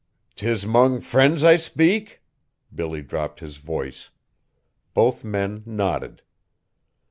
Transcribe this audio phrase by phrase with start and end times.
[0.35, 2.23] "'T is 'mong friends I speak?"
[2.73, 4.09] Billy dropped his voice.
[4.95, 6.23] Both men nodded.